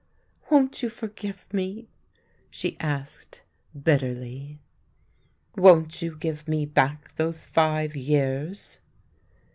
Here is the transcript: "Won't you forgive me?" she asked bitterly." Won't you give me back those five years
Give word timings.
"Won't 0.49 0.81
you 0.81 0.89
forgive 0.89 1.53
me?" 1.53 1.87
she 2.49 2.75
asked 2.79 3.43
bitterly." 3.79 4.57
Won't 5.55 6.01
you 6.01 6.17
give 6.17 6.47
me 6.47 6.65
back 6.65 7.13
those 7.17 7.45
five 7.45 7.95
years 7.95 8.79